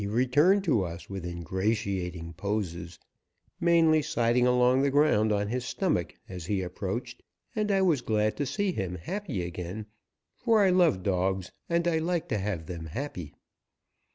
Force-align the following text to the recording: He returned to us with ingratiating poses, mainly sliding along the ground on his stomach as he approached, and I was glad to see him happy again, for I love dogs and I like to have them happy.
He 0.01 0.07
returned 0.07 0.63
to 0.63 0.83
us 0.83 1.11
with 1.11 1.27
ingratiating 1.27 2.33
poses, 2.33 2.97
mainly 3.59 4.01
sliding 4.01 4.47
along 4.47 4.81
the 4.81 4.89
ground 4.89 5.31
on 5.31 5.49
his 5.49 5.63
stomach 5.63 6.15
as 6.27 6.47
he 6.47 6.63
approached, 6.63 7.21
and 7.55 7.69
I 7.71 7.83
was 7.83 8.01
glad 8.01 8.35
to 8.37 8.47
see 8.47 8.71
him 8.71 8.95
happy 8.95 9.43
again, 9.43 9.85
for 10.35 10.63
I 10.63 10.71
love 10.71 11.03
dogs 11.03 11.51
and 11.69 11.87
I 11.87 11.99
like 11.99 12.27
to 12.29 12.39
have 12.39 12.65
them 12.65 12.87
happy. 12.87 13.35